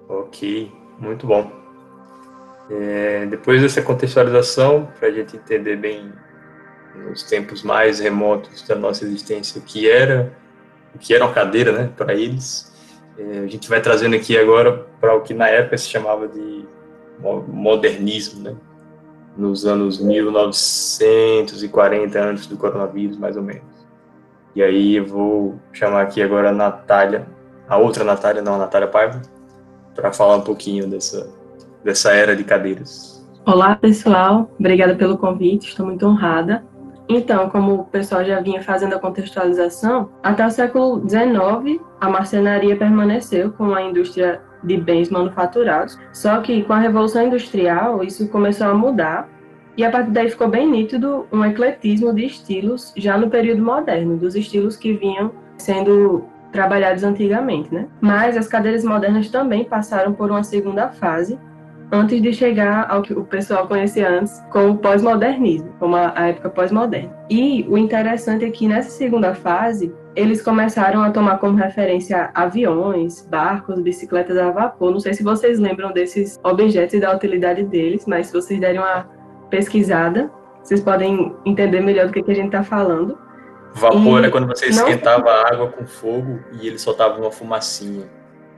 Ok, 0.09 0.73
muito 0.99 1.27
bom. 1.27 1.51
É, 2.71 3.27
depois 3.27 3.61
dessa 3.61 3.83
contextualização, 3.83 4.89
para 4.99 5.09
a 5.09 5.11
gente 5.11 5.37
entender 5.37 5.77
bem 5.77 6.13
nos 6.95 7.25
tempos 7.25 7.63
mais 7.63 8.01
remotos 8.01 8.63
da 8.67 8.75
nossa 8.75 9.05
existência 9.05 9.61
o 9.61 9.65
que 9.65 9.91
era 9.91 10.33
o 10.95 10.99
que 10.99 11.15
era 11.15 11.25
uma 11.25 11.33
cadeira, 11.33 11.73
né, 11.73 11.91
para 11.97 12.15
eles, 12.15 12.70
a 13.45 13.47
gente 13.47 13.69
vai 13.69 13.81
trazendo 13.81 14.17
aqui 14.17 14.37
agora 14.39 14.87
para 15.01 15.15
o 15.15 15.21
que 15.21 15.35
na 15.35 15.49
época 15.49 15.79
se 15.79 15.89
chamava 15.89 16.27
de 16.29 16.65
modernismo, 17.49 18.43
né? 18.43 18.57
nos 19.37 19.65
anos 19.65 20.01
1940, 20.01 22.21
antes 22.21 22.47
do 22.47 22.57
coronavírus, 22.57 23.17
mais 23.17 23.37
ou 23.37 23.43
menos. 23.43 23.81
E 24.55 24.63
aí 24.63 24.95
eu 24.97 25.07
vou 25.07 25.59
chamar 25.73 26.03
aqui 26.03 26.23
agora 26.23 26.51
a 26.51 26.53
Natália, 26.53 27.27
a 27.69 27.79
outra 27.79 28.05
Natália, 28.05 28.43
não 28.43 28.57
a 28.57 28.59
Natália 28.59 28.89
Paiva, 28.89 29.23
para 29.95 30.13
falar 30.13 30.37
um 30.37 30.43
pouquinho 30.43 30.89
dessa, 30.89 31.33
dessa 31.85 32.13
era 32.13 32.35
de 32.35 32.43
cadeiras. 32.45 33.21
Olá, 33.47 33.77
pessoal. 33.77 34.51
Obrigada 34.59 34.95
pelo 34.95 35.17
convite, 35.17 35.69
estou 35.69 35.87
muito 35.87 36.07
honrada. 36.07 36.63
Então, 37.13 37.51
como 37.51 37.75
o 37.75 37.85
pessoal 37.87 38.25
já 38.25 38.41
vinha 38.41 38.63
fazendo 38.63 38.95
a 38.95 38.99
contextualização, 39.01 40.11
até 40.23 40.47
o 40.47 40.51
século 40.51 41.03
XIX, 41.09 41.83
a 42.01 42.09
marcenaria 42.09 42.77
permaneceu 42.77 43.51
como 43.51 43.75
a 43.75 43.83
indústria 43.83 44.41
de 44.63 44.77
bens 44.77 45.11
manufaturados. 45.11 45.99
Só 46.13 46.41
que 46.41 46.63
com 46.63 46.73
a 46.73 46.79
Revolução 46.79 47.27
Industrial, 47.27 48.05
isso 48.05 48.29
começou 48.29 48.69
a 48.69 48.75
mudar 48.75 49.29
e 49.77 49.83
a 49.83 49.91
partir 49.91 50.13
daí 50.13 50.31
ficou 50.31 50.47
bem 50.49 50.71
nítido 50.71 51.27
um 51.33 51.45
ecletismo 51.45 52.15
de 52.15 52.27
estilos 52.27 52.93
já 52.97 53.19
no 53.19 53.29
período 53.29 53.63
moderno, 53.63 54.17
dos 54.17 54.37
estilos 54.37 54.77
que 54.77 54.93
vinham 54.93 55.33
sendo 55.59 56.25
trabalhados 56.53 57.03
antigamente, 57.03 57.75
né? 57.75 57.89
Mas 58.01 58.37
as 58.37 58.47
cadeiras 58.47 58.85
modernas 58.85 59.29
também 59.31 59.65
passaram 59.65 60.13
por 60.13 60.31
uma 60.31 60.45
segunda 60.45 60.91
fase, 60.91 61.39
antes 61.93 62.23
de 62.23 62.33
chegar 62.33 62.87
ao 62.89 63.03
que 63.03 63.13
o 63.13 63.25
pessoal 63.25 63.67
conhecia 63.67 64.09
antes 64.09 64.41
como 64.51 64.79
pós-modernismo, 64.79 65.73
como 65.79 65.97
a, 65.97 66.29
época 66.29 66.51
pós-moderna. 66.51 67.11
E 67.29 67.67
o 67.69 67.77
interessante 67.77 68.45
é 68.45 68.51
que 68.51 68.69
nessa 68.69 68.91
segunda 68.91 69.35
fase, 69.35 69.93
eles 70.15 70.43
começaram 70.43 71.03
a 71.03 71.11
tomar 71.11 71.39
como 71.39 71.57
referência 71.57 72.31
aviões, 72.35 73.27
barcos, 73.29 73.81
bicicletas 73.81 74.37
a 74.37 74.51
vapor. 74.51 74.93
Não 74.93 75.01
sei 75.01 75.15
se 75.15 75.23
vocês 75.23 75.59
lembram 75.59 75.93
desses 75.93 76.39
objetos 76.45 76.95
e 76.95 77.01
da 77.01 77.15
utilidade 77.15 77.65
deles, 77.65 78.07
mas 78.07 78.29
se 78.29 78.33
vocês 78.33 78.61
derem 78.61 78.81
uma 78.81 79.09
pesquisada, 79.49 80.31
vocês 80.63 80.81
podem 80.81 81.35
entender 81.45 81.81
melhor 81.81 82.07
do 82.07 82.13
que, 82.13 82.23
que 82.23 82.31
a 82.31 82.35
gente 82.35 82.47
está 82.47 82.63
falando. 82.63 83.19
Vapor 83.73 84.23
e 84.23 84.27
é 84.27 84.31
quando 84.31 84.49
você 84.49 84.67
esquentava 84.67 85.25
não... 85.25 85.31
a 85.31 85.49
água 85.49 85.69
com 85.69 85.87
fogo 85.87 86.41
e 86.61 86.67
ele 86.67 86.79
soltava 86.79 87.21
uma 87.21 87.31
fumacinha. 87.31 88.07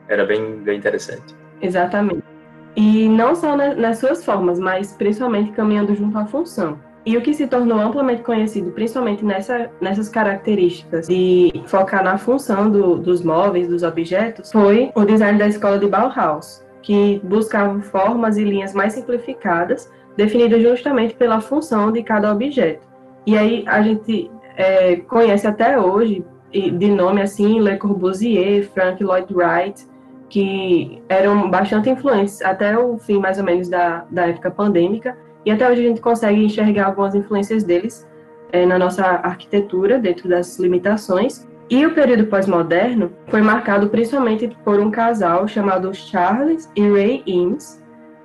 Era 0.08 0.24
bem, 0.24 0.56
bem 0.56 0.78
interessante. 0.78 1.34
Exatamente. 1.60 2.31
E 2.74 3.08
não 3.08 3.34
só 3.34 3.56
nas 3.56 3.98
suas 3.98 4.24
formas, 4.24 4.58
mas 4.58 4.92
principalmente 4.92 5.52
caminhando 5.52 5.94
junto 5.94 6.16
à 6.18 6.24
função. 6.26 6.78
E 7.04 7.16
o 7.16 7.20
que 7.20 7.34
se 7.34 7.48
tornou 7.48 7.78
amplamente 7.80 8.22
conhecido, 8.22 8.70
principalmente 8.70 9.24
nessa, 9.24 9.70
nessas 9.80 10.08
características 10.08 11.08
de 11.08 11.52
focar 11.66 12.04
na 12.04 12.16
função 12.16 12.70
do, 12.70 12.96
dos 12.96 13.22
móveis, 13.22 13.68
dos 13.68 13.82
objetos, 13.82 14.52
foi 14.52 14.92
o 14.94 15.04
design 15.04 15.36
da 15.36 15.48
escola 15.48 15.78
de 15.78 15.88
Bauhaus, 15.88 16.64
que 16.80 17.20
buscava 17.24 17.80
formas 17.80 18.36
e 18.36 18.44
linhas 18.44 18.72
mais 18.72 18.92
simplificadas, 18.92 19.90
definidas 20.16 20.62
justamente 20.62 21.14
pela 21.14 21.40
função 21.40 21.90
de 21.90 22.04
cada 22.04 22.32
objeto. 22.32 22.86
E 23.26 23.36
aí 23.36 23.64
a 23.66 23.82
gente 23.82 24.30
é, 24.56 24.96
conhece 24.96 25.46
até 25.46 25.78
hoje 25.78 26.24
de 26.52 26.90
nome 26.90 27.22
assim, 27.22 27.60
Le 27.60 27.78
Corbusier, 27.78 28.68
Frank 28.74 29.02
Lloyd 29.02 29.32
Wright, 29.34 29.86
que 30.32 31.02
eram 31.10 31.50
bastante 31.50 31.90
influentes 31.90 32.40
até 32.40 32.78
o 32.78 32.96
fim, 32.96 33.18
mais 33.18 33.36
ou 33.36 33.44
menos, 33.44 33.68
da, 33.68 34.06
da 34.10 34.28
época 34.28 34.50
pandêmica, 34.50 35.14
e 35.44 35.50
até 35.50 35.70
hoje 35.70 35.84
a 35.84 35.88
gente 35.88 36.00
consegue 36.00 36.42
enxergar 36.42 36.86
algumas 36.86 37.14
influências 37.14 37.62
deles 37.62 38.08
é, 38.50 38.64
na 38.64 38.78
nossa 38.78 39.04
arquitetura, 39.04 39.98
dentro 39.98 40.30
das 40.30 40.58
limitações. 40.58 41.46
E 41.68 41.84
o 41.84 41.94
período 41.94 42.28
pós-moderno 42.28 43.12
foi 43.28 43.42
marcado 43.42 43.90
principalmente 43.90 44.48
por 44.64 44.80
um 44.80 44.90
casal 44.90 45.46
chamado 45.46 45.92
Charles 45.92 46.70
e 46.74 46.80
Ray 46.80 47.22
Eames, 47.26 47.82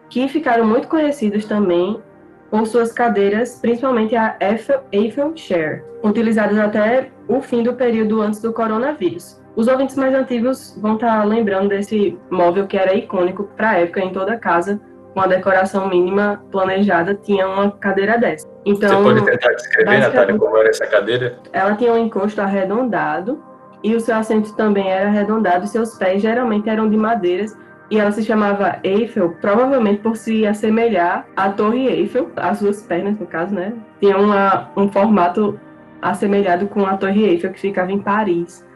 que 0.09 0.29
ficaram 0.29 0.65
muito 0.65 0.87
conhecidos 0.87 1.43
também 1.43 2.01
por 2.49 2.65
suas 2.67 2.93
cadeiras, 2.93 3.59
principalmente 3.59 4.15
a 4.15 4.37
Eiffel, 4.39 4.79
Eiffel 4.93 5.33
Chair, 5.35 5.83
utilizadas 6.01 6.57
até 6.57 7.11
o 7.27 7.41
fim 7.41 7.63
do 7.63 7.73
período 7.73 8.21
antes 8.21 8.41
do 8.41 8.53
coronavírus. 8.53 9.45
Os 9.57 9.67
ouvintes 9.67 9.95
mais 9.95 10.13
antigos 10.13 10.77
vão 10.79 10.93
estar 10.93 11.23
lembrando 11.23 11.69
desse 11.69 12.15
móvel 12.29 12.67
que 12.67 12.77
era 12.77 12.93
icônico 12.93 13.45
para 13.57 13.71
a 13.71 13.79
época 13.79 14.01
em 14.01 14.11
toda 14.11 14.37
casa, 14.37 14.79
com 15.15 15.19
a 15.19 15.25
decoração 15.25 15.89
mínima 15.89 16.43
planejada, 16.51 17.15
tinha 17.15 17.47
uma 17.47 17.71
cadeira 17.71 18.19
dessa. 18.19 18.47
Então, 18.63 19.01
Você 19.01 19.15
pode 19.15 19.25
tentar 19.25 19.53
descrever, 19.53 19.97
Natália, 19.97 20.37
como 20.37 20.57
era 20.57 20.69
essa 20.69 20.85
cadeira? 20.85 21.39
Ela 21.51 21.75
tinha 21.75 21.91
um 21.91 21.97
encosto 21.97 22.39
arredondado 22.39 23.43
e 23.83 23.95
o 23.95 23.99
seu 23.99 24.15
assento 24.15 24.55
também 24.55 24.91
era 24.91 25.07
arredondado 25.07 25.65
e 25.65 25.67
seus 25.67 25.97
pés 25.97 26.21
geralmente 26.21 26.69
eram 26.69 26.87
de 26.87 26.95
madeiras 26.95 27.57
e 27.89 27.97
ela 27.99 28.11
se 28.11 28.23
chamava 28.23 28.77
Eiffel, 28.83 29.37
provavelmente 29.41 30.03
por 30.03 30.15
se 30.15 30.45
assemelhar 30.45 31.25
à 31.35 31.49
Torre 31.49 31.87
Eiffel, 31.87 32.29
as 32.35 32.59
duas 32.59 32.83
pernas, 32.83 33.17
no 33.17 33.25
caso, 33.25 33.55
né? 33.55 33.73
Tinha 33.99 34.19
uma, 34.19 34.69
um 34.77 34.87
formato 34.87 35.59
assemelhado 35.99 36.67
com 36.67 36.85
a 36.85 36.95
Torre 36.95 37.23
Eiffel, 37.23 37.51
que 37.51 37.59
ficava 37.59 37.91
em 37.91 37.97
Paris, 37.97 38.66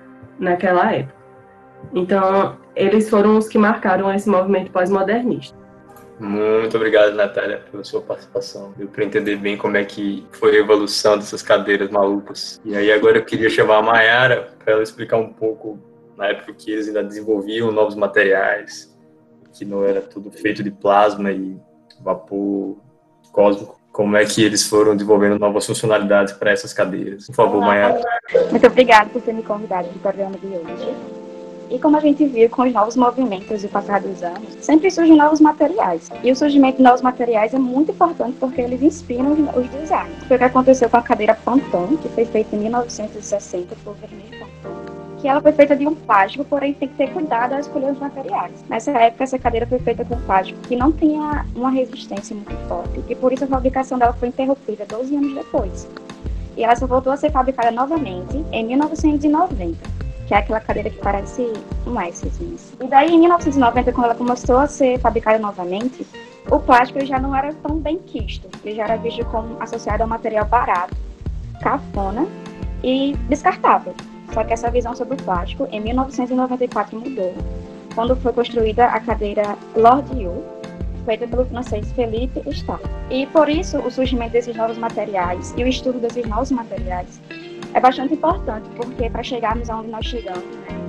naquela 0.41 0.91
época. 0.91 1.15
Então, 1.93 2.57
eles 2.75 3.09
foram 3.09 3.37
os 3.37 3.47
que 3.47 3.57
marcaram 3.57 4.13
esse 4.13 4.29
movimento 4.29 4.71
pós-modernista. 4.71 5.57
Muito 6.19 6.77
obrigado, 6.77 7.15
Natália, 7.15 7.63
pela 7.71 7.83
sua 7.83 8.01
participação. 8.01 8.73
Deu 8.77 8.87
para 8.87 9.03
entender 9.03 9.37
bem 9.37 9.57
como 9.57 9.75
é 9.75 9.83
que 9.83 10.27
foi 10.31 10.55
a 10.55 10.59
evolução 10.59 11.17
dessas 11.17 11.41
cadeiras 11.41 11.89
malucas. 11.89 12.61
E 12.63 12.75
aí 12.75 12.91
agora 12.91 13.17
eu 13.17 13.25
queria 13.25 13.49
chamar 13.49 13.77
a 13.77 13.81
Mayara 13.81 14.53
para 14.59 14.73
ela 14.73 14.83
explicar 14.83 15.17
um 15.17 15.33
pouco, 15.33 15.79
na 16.15 16.27
época 16.27 16.53
que 16.53 16.71
eles 16.71 16.87
ainda 16.87 17.03
desenvolviam 17.03 17.71
novos 17.71 17.95
materiais, 17.95 18.95
que 19.51 19.65
não 19.65 19.83
era 19.83 19.99
tudo 19.99 20.31
feito 20.31 20.61
de 20.63 20.69
plasma 20.69 21.31
e 21.31 21.59
vapor 22.01 22.77
cósmico. 23.31 23.80
Como 23.91 24.15
é 24.15 24.25
que 24.25 24.43
eles 24.43 24.65
foram 24.65 24.95
desenvolvendo 24.95 25.37
novas 25.37 25.65
funcionalidades 25.65 26.33
para 26.33 26.51
essas 26.51 26.73
cadeiras? 26.73 27.27
Por 27.27 27.35
favor, 27.35 27.59
Maia. 27.59 27.99
Muito 28.49 28.67
obrigada 28.67 29.09
por 29.09 29.21
ter 29.21 29.33
me 29.33 29.43
convidado 29.43 29.87
para 29.89 29.97
o 29.97 29.99
programa 29.99 30.37
de 30.37 30.47
hoje. 30.47 30.95
E 31.69 31.79
como 31.79 31.95
a 31.95 32.01
gente 32.01 32.25
viu 32.25 32.49
com 32.49 32.63
os 32.63 32.73
novos 32.73 32.97
movimentos 32.97 33.61
do 33.61 33.69
passar 33.69 34.01
dos 34.01 34.21
anos, 34.21 34.57
sempre 34.59 34.91
surgem 34.91 35.15
novos 35.15 35.39
materiais. 35.39 36.09
E 36.21 36.29
o 36.29 36.35
surgimento 36.35 36.77
de 36.77 36.83
novos 36.83 37.01
materiais 37.01 37.53
é 37.53 37.59
muito 37.59 37.91
importante 37.91 38.35
porque 38.39 38.59
eles 38.59 38.81
inspiram 38.81 39.31
os 39.55 39.69
designs. 39.69 40.23
Foi 40.27 40.35
o 40.35 40.39
que 40.39 40.45
aconteceu 40.45 40.89
com 40.89 40.97
a 40.97 41.01
cadeira 41.01 41.33
Pantone, 41.33 41.97
que 41.97 42.09
foi 42.09 42.25
feita 42.25 42.55
em 42.55 42.59
1960 42.59 43.75
por 43.83 43.95
Pantone 43.95 44.40
que 45.21 45.27
ela 45.27 45.39
foi 45.39 45.51
feita 45.51 45.75
de 45.75 45.87
um 45.87 45.93
plástico, 45.93 46.43
porém 46.43 46.73
tem 46.73 46.87
que 46.89 46.95
ter 46.95 47.13
cuidado 47.13 47.53
ao 47.53 47.59
escolher 47.59 47.91
os 47.91 47.99
materiais. 47.99 48.65
Nessa 48.67 48.91
época, 48.91 49.23
essa 49.23 49.37
cadeira 49.37 49.67
foi 49.67 49.77
feita 49.79 50.03
com 50.03 50.19
plástico 50.21 50.59
que 50.61 50.75
não 50.75 50.91
tinha 50.91 51.45
uma 51.55 51.69
resistência 51.69 52.35
muito 52.35 52.55
forte, 52.67 53.01
e 53.07 53.15
por 53.15 53.31
isso 53.31 53.43
a 53.43 53.47
fabricação 53.47 53.99
dela 53.99 54.13
foi 54.13 54.29
interrompida 54.29 54.83
12 54.85 55.15
anos 55.15 55.35
depois. 55.35 55.87
E 56.57 56.63
ela 56.63 56.75
só 56.75 56.87
voltou 56.87 57.13
a 57.13 57.17
ser 57.17 57.31
fabricada 57.31 57.71
novamente 57.71 58.43
em 58.51 58.65
1990, 58.65 59.77
que 60.27 60.33
é 60.33 60.37
aquela 60.37 60.59
cadeira 60.59 60.89
que 60.89 60.97
parece 60.97 61.53
um 61.85 61.99
S. 62.01 62.27
Assim. 62.27 62.57
E 62.79 62.87
daí, 62.87 63.13
em 63.13 63.19
1990, 63.19 63.93
quando 63.93 64.05
ela 64.05 64.15
começou 64.15 64.57
a 64.57 64.67
ser 64.67 64.99
fabricada 64.99 65.37
novamente, 65.37 66.05
o 66.49 66.59
plástico 66.59 67.05
já 67.05 67.19
não 67.19 67.35
era 67.35 67.53
tão 67.53 67.77
bem 67.77 67.99
quisto, 67.99 68.49
ele 68.65 68.75
já 68.75 68.85
era 68.85 68.97
visto 68.97 69.23
como 69.25 69.61
associado 69.61 70.01
a 70.01 70.05
um 70.05 70.09
material 70.09 70.45
barato, 70.45 70.95
cafona 71.61 72.27
e 72.83 73.15
descartável. 73.29 73.93
Só 74.33 74.43
que 74.43 74.53
essa 74.53 74.69
visão 74.71 74.95
sobre 74.95 75.15
o 75.15 75.23
plástico, 75.23 75.67
em 75.71 75.81
1994, 75.81 76.99
mudou, 76.99 77.33
quando 77.93 78.15
foi 78.15 78.31
construída 78.31 78.85
a 78.85 78.99
cadeira 78.99 79.57
Lord 79.75 80.09
U, 80.25 80.43
feita 81.05 81.27
pelo 81.27 81.45
francês 81.45 81.91
Philippe 81.91 82.41
Starr. 82.49 82.79
E 83.09 83.25
por 83.27 83.49
isso, 83.49 83.77
o 83.79 83.91
surgimento 83.91 84.31
desses 84.31 84.55
novos 84.55 84.77
materiais 84.77 85.53
e 85.57 85.63
o 85.63 85.67
estudo 85.67 85.99
desses 85.99 86.25
novos 86.25 86.51
materiais 86.51 87.19
é 87.73 87.79
bastante 87.79 88.13
importante, 88.13 88.69
porque 88.75 89.09
para 89.09 89.23
chegarmos 89.23 89.69
aonde 89.69 89.89
nós 89.89 90.05
chegamos, 90.05 90.43
né, 90.43 90.79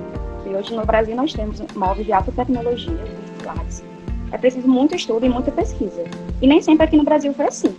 que 0.43 0.49
hoje 0.49 0.75
no 0.75 0.85
Brasil 0.85 1.15
nós 1.15 1.33
temos 1.33 1.61
móveis 1.75 2.05
de 2.05 2.13
alta 2.13 2.31
tecnologia, 2.31 2.93
virtuais, 2.93 3.83
é 4.31 4.37
preciso 4.37 4.67
muito 4.67 4.95
estudo 4.95 5.25
e 5.25 5.29
muita 5.29 5.51
pesquisa. 5.51 6.03
E 6.41 6.47
nem 6.47 6.61
sempre 6.61 6.85
aqui 6.85 6.97
no 6.97 7.03
Brasil 7.03 7.33
foi 7.33 7.45
assim. 7.45 7.75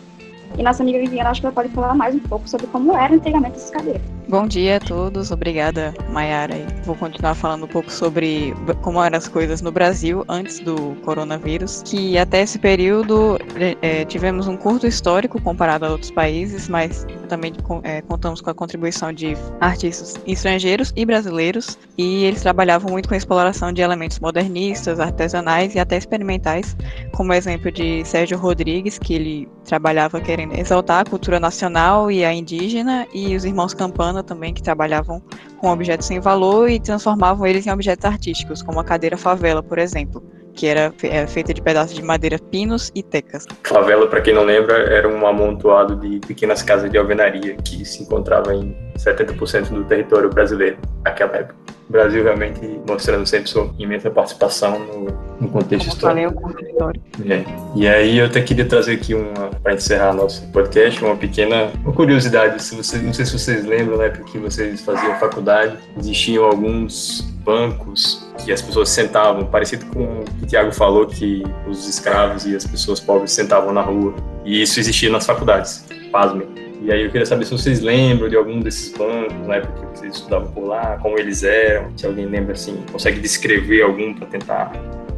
E 0.56 0.62
nossa 0.62 0.82
amiga 0.82 1.00
Viviana, 1.00 1.30
acho 1.30 1.40
que 1.40 1.46
ela 1.46 1.54
pode 1.54 1.68
falar 1.70 1.94
mais 1.94 2.14
um 2.14 2.20
pouco 2.20 2.48
sobre 2.48 2.66
como 2.68 2.96
eram 2.96 3.16
antigamente 3.16 3.56
essas 3.56 3.70
cadeiras. 3.70 4.02
Bom 4.26 4.46
dia 4.46 4.78
a 4.78 4.80
todos, 4.80 5.30
obrigada 5.30 5.92
Mayara. 6.08 6.54
Vou 6.84 6.96
continuar 6.96 7.34
falando 7.34 7.64
um 7.64 7.68
pouco 7.68 7.92
sobre 7.92 8.54
como 8.80 9.02
eram 9.02 9.18
as 9.18 9.28
coisas 9.28 9.60
no 9.60 9.70
Brasil 9.70 10.24
antes 10.28 10.60
do 10.60 10.96
coronavírus, 11.04 11.82
que 11.84 12.16
até 12.16 12.40
esse 12.40 12.58
período 12.58 13.38
é, 13.82 14.04
tivemos 14.06 14.48
um 14.48 14.56
curto 14.56 14.86
histórico 14.86 15.40
comparado 15.42 15.84
a 15.84 15.90
outros 15.90 16.10
países, 16.10 16.68
mas 16.70 17.06
também 17.28 17.52
é, 17.82 18.00
contamos 18.00 18.40
com 18.40 18.48
a 18.48 18.54
contribuição 18.54 19.12
de 19.12 19.36
artistas 19.60 20.18
estrangeiros 20.26 20.90
e 20.96 21.04
brasileiros, 21.04 21.78
e 21.98 22.24
eles 22.24 22.40
trabalhavam 22.40 22.90
muito 22.90 23.08
com 23.08 23.14
a 23.14 23.18
exploração 23.18 23.72
de 23.72 23.82
elementos 23.82 24.18
modernistas, 24.20 25.00
artesanais 25.00 25.74
e 25.74 25.78
até 25.78 25.98
experimentais, 25.98 26.74
como 27.12 27.30
o 27.30 27.34
exemplo 27.34 27.70
de 27.70 28.04
Sérgio 28.04 28.38
Rodrigues, 28.38 28.98
que 28.98 29.14
ele 29.14 29.48
trabalhava 29.64 30.20
querendo 30.20 30.58
exaltar 30.58 31.00
a 31.00 31.04
cultura 31.04 31.38
nacional 31.38 32.10
e 32.10 32.24
a 32.24 32.32
indígena, 32.32 33.06
e 33.12 33.36
os 33.36 33.44
irmãos 33.44 33.74
Campana 33.74 34.13
também, 34.22 34.54
que 34.54 34.62
trabalhavam 34.62 35.22
com 35.58 35.70
objetos 35.70 36.06
sem 36.06 36.20
valor 36.20 36.68
e 36.68 36.78
transformavam 36.80 37.46
eles 37.46 37.66
em 37.66 37.70
objetos 37.70 38.04
artísticos, 38.04 38.62
como 38.62 38.80
a 38.80 38.84
cadeira 38.84 39.16
favela, 39.16 39.62
por 39.62 39.78
exemplo 39.78 40.22
que 40.54 40.66
era 40.66 40.92
é, 41.02 41.26
feita 41.26 41.52
de 41.52 41.60
pedaços 41.60 41.94
de 41.94 42.02
madeira, 42.02 42.38
pinos 42.38 42.90
e 42.94 43.02
tecas. 43.02 43.46
Favela, 43.64 44.06
para 44.06 44.20
quem 44.20 44.32
não 44.32 44.44
lembra, 44.44 44.74
era 44.74 45.08
um 45.08 45.26
amontoado 45.26 45.96
de 45.96 46.20
pequenas 46.20 46.62
casas 46.62 46.90
de 46.90 46.96
alvenaria 46.96 47.56
que 47.56 47.84
se 47.84 48.02
encontrava 48.02 48.54
em 48.54 48.74
70% 48.96 49.70
do 49.70 49.84
território 49.84 50.30
brasileiro 50.30 50.78
naquela 51.04 51.36
época. 51.36 51.63
O 51.88 51.92
Brasil 51.92 52.22
realmente 52.22 52.80
mostrando 52.88 53.26
sempre 53.26 53.48
sua 53.48 53.70
imensa 53.78 54.10
participação 54.10 54.78
no, 54.78 55.04
no 55.40 55.48
contexto 55.48 55.88
histórico. 55.88 56.40
Falei, 56.40 57.32
é. 57.32 57.44
E 57.74 57.86
aí 57.86 58.18
eu 58.18 58.26
até 58.26 58.40
queria 58.40 58.64
trazer 58.64 58.94
aqui 58.94 59.14
uma 59.14 59.50
para 59.62 59.74
encerrar 59.74 60.12
nosso 60.12 60.46
podcast 60.50 61.04
uma 61.04 61.16
pequena 61.16 61.70
uma 61.84 61.92
curiosidade. 61.92 62.62
Se 62.62 62.74
vocês, 62.74 63.02
não 63.02 63.12
sei 63.12 63.24
se 63.24 63.38
vocês 63.38 63.64
lembram, 63.64 63.98
na 63.98 64.04
época 64.04 64.24
que 64.24 64.38
vocês 64.38 64.80
faziam 64.80 65.14
faculdade, 65.18 65.76
existiam 65.98 66.44
alguns 66.44 67.20
bancos 67.44 68.26
que 68.42 68.50
as 68.52 68.62
pessoas 68.62 68.88
sentavam, 68.88 69.44
parecido 69.46 69.84
com 69.86 70.20
o 70.20 70.24
que 70.24 70.44
o 70.44 70.46
Tiago 70.46 70.72
falou, 70.72 71.06
que 71.06 71.44
os 71.68 71.86
escravos 71.88 72.46
e 72.46 72.56
as 72.56 72.66
pessoas 72.66 72.98
pobres 72.98 73.32
sentavam 73.32 73.72
na 73.72 73.82
rua. 73.82 74.14
E 74.44 74.62
isso 74.62 74.80
existia 74.80 75.10
nas 75.10 75.26
faculdades, 75.26 75.84
pasmem. 76.10 76.63
E 76.84 76.92
aí 76.92 77.02
eu 77.02 77.10
queria 77.10 77.24
saber 77.24 77.46
se 77.46 77.52
vocês 77.52 77.80
lembram 77.80 78.28
de 78.28 78.36
algum 78.36 78.60
desses 78.60 78.92
bancos, 78.92 79.46
na 79.46 79.56
época 79.56 79.86
que 79.86 79.98
vocês 79.98 80.16
estudavam 80.16 80.52
por 80.52 80.66
lá, 80.66 80.98
como 81.00 81.18
eles 81.18 81.42
eram, 81.42 81.90
se 81.96 82.04
alguém 82.04 82.26
lembra 82.26 82.52
assim, 82.52 82.76
consegue 82.92 83.20
descrever 83.20 83.80
algum 83.80 84.12
para 84.12 84.26
tentar 84.26 84.70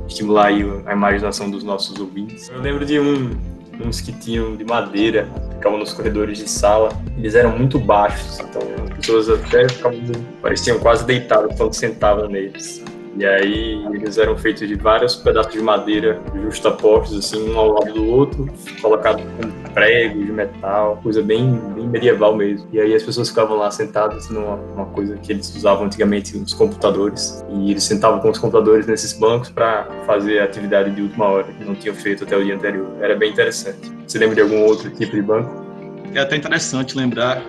estimular 0.07 0.47
aí 0.47 0.65
a 0.87 0.93
imaginação 0.93 1.51
dos 1.51 1.65
nossos 1.65 1.99
ouvintes. 1.99 2.49
Eu 2.51 2.61
lembro 2.61 2.87
de 2.87 3.01
um, 3.01 3.37
uns 3.85 4.01
que 4.01 4.13
tinham 4.13 4.55
de 4.55 4.65
madeira, 4.65 5.29
ficavam 5.55 5.77
nos 5.77 5.93
corredores 5.93 6.39
de 6.39 6.49
sala, 6.49 6.91
eles 7.19 7.35
eram 7.35 7.59
muito 7.59 7.81
baixos, 7.81 8.39
então 8.39 8.63
as 8.85 8.99
pessoas 8.99 9.29
até 9.29 9.69
ficavam, 9.69 9.99
pareciam 10.41 10.79
quase 10.79 11.05
deitadas 11.05 11.57
quando 11.57 11.73
sentavam 11.73 12.29
neles. 12.29 12.81
E 13.19 13.27
aí 13.27 13.85
eles 13.93 14.19
eram 14.19 14.39
feitos 14.39 14.69
de 14.69 14.77
vários 14.77 15.17
pedaços 15.17 15.53
de 15.53 15.61
madeira 15.61 16.21
justapostos, 16.45 17.19
assim, 17.19 17.51
um 17.51 17.59
ao 17.59 17.73
lado 17.73 17.93
do 17.93 18.07
outro, 18.07 18.49
colocados 18.81 19.25
com 19.25 19.66
pregos 19.77 20.25
de 20.25 20.33
metal, 20.33 20.99
coisa 21.03 21.23
bem, 21.23 21.61
bem 21.75 21.87
medieval 21.87 22.35
mesmo. 22.35 22.67
E 22.73 22.81
aí 22.81 22.95
as 22.95 23.03
pessoas 23.03 23.29
ficavam 23.29 23.59
lá 23.59 23.71
sentadas 23.71 24.31
numa, 24.31 24.57
numa 24.57 24.87
coisa 24.87 25.19
que 25.19 25.31
eles 25.31 25.55
usavam 25.55 25.85
antigamente, 25.85 26.35
os 26.35 26.55
computadores. 26.55 27.45
E 27.51 27.73
eles 27.73 27.85
sentavam 27.85 28.19
com 28.21 28.31
os 28.31 28.39
computadores 28.39 28.87
nesses 28.87 29.13
bancos 29.13 29.51
para 29.51 29.87
fazer 30.07 30.39
a 30.39 30.45
atividade 30.45 30.93
de 30.93 31.03
última 31.03 31.27
hora, 31.27 31.45
que 31.45 31.63
não 31.63 31.75
tinham 31.75 31.95
feito 31.95 32.25
até 32.25 32.35
o 32.35 32.43
dia 32.43 32.55
anterior. 32.55 32.89
Era 33.03 33.15
bem 33.15 33.31
interessante. 33.31 33.93
Você 34.07 34.19
lembra 34.19 34.37
de 34.37 34.41
algum 34.41 34.65
outro 34.65 34.89
tipo 34.89 35.15
de 35.15 35.21
banco? 35.21 35.67
É 36.15 36.21
até 36.21 36.37
interessante 36.37 36.97
lembrar 36.97 37.43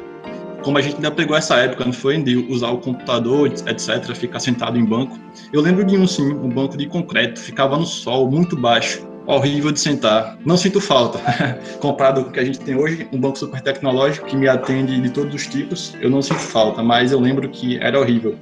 como 0.64 0.78
a 0.78 0.82
gente 0.82 0.96
ainda 0.96 1.12
pegou 1.12 1.38
essa 1.38 1.56
época, 1.56 1.86
não 1.86 1.94
foi? 1.94 2.22
De 2.22 2.36
usar 2.52 2.72
o 2.72 2.80
computador, 2.80 3.48
etc., 3.48 4.14
ficar 4.14 4.42
sentado 4.42 4.78
em 4.78 4.84
banco. 4.84 5.18
Eu 5.54 5.62
lembro 5.62 5.86
de 5.86 5.98
um, 5.98 6.06
sim, 6.06 6.34
um 6.34 6.50
banco 6.50 6.76
de 6.76 6.88
concreto, 6.88 7.40
ficava 7.40 7.78
no 7.78 7.86
sol, 7.86 8.30
muito 8.30 8.58
baixo. 8.58 9.07
Horrível 9.28 9.72
de 9.72 9.80
sentar. 9.80 10.38
Não 10.46 10.58
sinto 10.58 10.80
falta. 10.80 11.20
Comparado 11.80 12.24
com 12.24 12.30
o 12.30 12.34
que 12.34 12.40
a 12.40 12.46
gente 12.46 12.60
tem 12.60 12.76
hoje, 12.76 13.08
um 13.12 13.20
banco 13.20 13.38
super 13.38 13.62
tecnológico 13.62 14.26
que 14.26 14.36
me 14.36 14.48
atende 14.48 15.00
de 15.00 15.10
todos 15.10 15.36
os 15.36 15.46
tipos, 15.46 15.94
eu 16.02 16.10
não 16.10 16.22
sinto 16.22 16.40
falta, 16.40 16.82
mas 16.82 17.12
eu 17.12 17.20
lembro 17.20 17.48
que 17.50 17.78
era 17.78 18.00
horrível. 18.00 18.38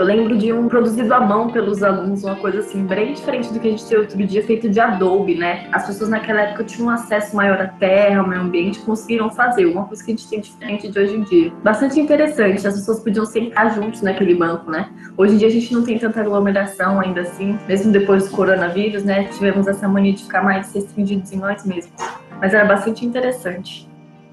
Eu 0.00 0.06
lembro 0.06 0.38
de 0.38 0.50
um 0.50 0.66
produzido 0.66 1.12
à 1.12 1.20
mão 1.20 1.50
pelos 1.50 1.82
alunos, 1.82 2.24
uma 2.24 2.34
coisa 2.36 2.60
assim, 2.60 2.86
bem 2.86 3.12
diferente 3.12 3.52
do 3.52 3.60
que 3.60 3.68
a 3.68 3.70
gente 3.70 3.84
teve 3.84 4.00
outro 4.00 4.26
dia, 4.26 4.42
feito 4.42 4.66
de 4.66 4.80
Adobe, 4.80 5.34
né? 5.34 5.68
As 5.72 5.86
pessoas 5.86 6.08
naquela 6.08 6.40
época 6.40 6.64
tinham 6.64 6.88
um 6.88 6.90
acesso 6.90 7.36
maior 7.36 7.60
à 7.60 7.66
terra, 7.66 8.20
ao 8.20 8.26
meio 8.26 8.40
ambiente, 8.40 8.78
conseguiram 8.78 9.28
fazer, 9.28 9.66
uma 9.66 9.84
coisa 9.84 10.02
que 10.02 10.10
a 10.10 10.16
gente 10.16 10.26
tem 10.26 10.40
diferente 10.40 10.88
de 10.88 10.98
hoje 10.98 11.16
em 11.16 11.22
dia. 11.24 11.52
Bastante 11.62 12.00
interessante, 12.00 12.66
as 12.66 12.76
pessoas 12.76 13.00
podiam 13.00 13.26
sentar 13.26 13.74
juntos 13.74 14.00
naquele 14.00 14.34
banco, 14.34 14.70
né? 14.70 14.88
Hoje 15.18 15.34
em 15.34 15.36
dia 15.36 15.48
a 15.48 15.50
gente 15.50 15.70
não 15.74 15.84
tem 15.84 15.98
tanta 15.98 16.18
aglomeração 16.22 16.98
ainda 16.98 17.20
assim, 17.20 17.58
mesmo 17.68 17.92
depois 17.92 18.26
do 18.26 18.34
coronavírus, 18.34 19.04
né? 19.04 19.24
Tivemos 19.24 19.68
essa 19.68 19.86
mania 19.86 20.14
de 20.14 20.22
ficar 20.22 20.42
mais 20.42 20.72
restringidos 20.74 21.30
em 21.30 21.36
nós 21.36 21.62
mesmos. 21.66 21.92
Mas 22.40 22.54
era 22.54 22.64
bastante 22.64 23.04
interessante. 23.04 23.86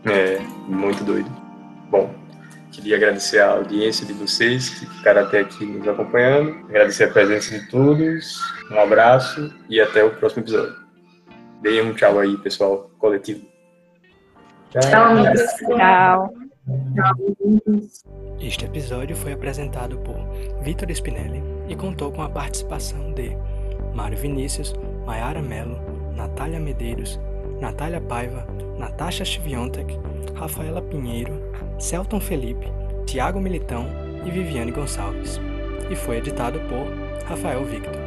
É, 0.05 0.39
muito 0.69 1.03
doido. 1.03 1.29
Bom, 1.91 2.09
Queria 2.71 2.97
agradecer 2.97 3.39
a 3.39 3.51
audiência 3.51 4.05
de 4.05 4.13
vocês 4.13 4.69
que 4.69 4.85
ficaram 4.85 5.21
até 5.21 5.39
aqui 5.39 5.65
nos 5.65 5.87
acompanhando. 5.87 6.65
Agradecer 6.69 7.05
a 7.05 7.11
presença 7.11 7.57
de 7.57 7.67
todos. 7.69 8.39
Um 8.71 8.79
abraço 8.79 9.53
e 9.69 9.79
até 9.79 10.03
o 10.03 10.15
próximo 10.15 10.43
episódio. 10.43 10.75
Deem 11.61 11.81
um 11.81 11.93
tchau 11.93 12.19
aí, 12.19 12.37
pessoal, 12.37 12.91
coletivo. 12.99 13.45
Tchau. 14.69 14.81
Tchau. 14.81 15.77
tchau. 15.77 16.33
Este 18.39 18.65
episódio 18.65 19.15
foi 19.15 19.33
apresentado 19.33 19.97
por 19.99 20.15
Vitor 20.61 20.91
Spinelli 20.91 21.41
e 21.69 21.75
contou 21.75 22.11
com 22.11 22.21
a 22.21 22.29
participação 22.29 23.13
de 23.13 23.31
Mário 23.95 24.17
Vinícius, 24.17 24.73
Mayara 25.05 25.41
Mello, 25.41 25.79
Natália 26.13 26.59
Medeiros, 26.59 27.19
Natália 27.59 27.99
Paiva, 27.99 28.45
Natasha 28.77 29.25
Chiviontek, 29.25 29.97
Rafaela 30.35 30.81
Pinheiro, 30.81 31.33
Celton 31.79 32.19
Felipe, 32.19 32.67
Tiago 33.05 33.39
Militão 33.39 33.87
e 34.25 34.29
Viviane 34.29 34.71
Gonçalves. 34.71 35.39
E 35.89 35.95
foi 35.95 36.17
editado 36.17 36.59
por 36.61 36.87
Rafael 37.27 37.63
Victor. 37.65 38.06